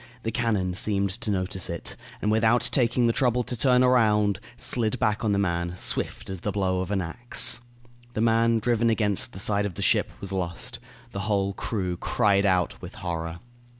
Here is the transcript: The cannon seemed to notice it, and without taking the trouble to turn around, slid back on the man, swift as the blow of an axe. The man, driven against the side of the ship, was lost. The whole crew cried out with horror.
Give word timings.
The 0.23 0.31
cannon 0.31 0.73
seemed 0.73 1.11
to 1.11 1.29
notice 1.29 1.69
it, 1.69 1.95
and 2.23 2.31
without 2.31 2.67
taking 2.71 3.05
the 3.05 3.13
trouble 3.13 3.43
to 3.43 3.55
turn 3.55 3.83
around, 3.83 4.39
slid 4.57 4.97
back 4.97 5.23
on 5.23 5.31
the 5.31 5.37
man, 5.37 5.75
swift 5.75 6.27
as 6.27 6.39
the 6.39 6.51
blow 6.51 6.81
of 6.81 6.89
an 6.89 7.01
axe. 7.03 7.61
The 8.13 8.21
man, 8.21 8.57
driven 8.57 8.89
against 8.89 9.31
the 9.31 9.39
side 9.39 9.67
of 9.67 9.75
the 9.75 9.83
ship, 9.83 10.11
was 10.19 10.31
lost. 10.31 10.79
The 11.11 11.19
whole 11.29 11.53
crew 11.53 11.97
cried 11.97 12.47
out 12.47 12.81
with 12.81 12.95
horror. 12.95 13.41